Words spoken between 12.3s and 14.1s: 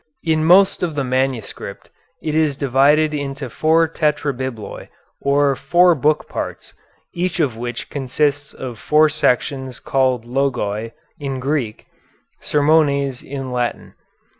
Sermones in Latin.